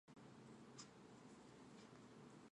[0.77, 0.87] つつ